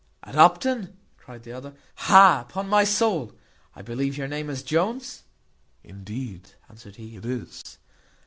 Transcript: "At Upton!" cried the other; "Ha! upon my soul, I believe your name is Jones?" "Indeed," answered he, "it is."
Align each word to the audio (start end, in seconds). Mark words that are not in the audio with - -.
"At 0.23 0.35
Upton!" 0.35 0.97
cried 1.15 1.43
the 1.43 1.51
other; 1.51 1.75
"Ha! 2.07 2.47
upon 2.49 2.67
my 2.67 2.83
soul, 2.83 3.33
I 3.75 3.83
believe 3.83 4.17
your 4.17 4.27
name 4.27 4.49
is 4.49 4.63
Jones?" 4.63 5.25
"Indeed," 5.83 6.53
answered 6.67 6.95
he, 6.95 7.17
"it 7.17 7.25
is." 7.27 7.77